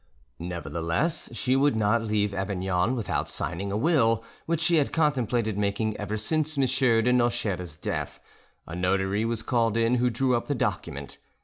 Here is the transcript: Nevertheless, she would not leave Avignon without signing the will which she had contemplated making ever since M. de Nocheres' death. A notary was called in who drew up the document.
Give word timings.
Nevertheless, 0.39 1.29
she 1.31 1.55
would 1.55 1.75
not 1.75 2.01
leave 2.01 2.33
Avignon 2.33 2.95
without 2.95 3.29
signing 3.29 3.69
the 3.69 3.77
will 3.77 4.23
which 4.47 4.59
she 4.59 4.77
had 4.77 4.91
contemplated 4.91 5.59
making 5.59 5.95
ever 5.97 6.17
since 6.17 6.57
M. 6.57 6.63
de 6.65 7.13
Nocheres' 7.13 7.75
death. 7.75 8.19
A 8.65 8.75
notary 8.75 9.25
was 9.25 9.43
called 9.43 9.77
in 9.77 9.93
who 9.97 10.09
drew 10.09 10.35
up 10.35 10.47
the 10.47 10.55
document. 10.55 11.19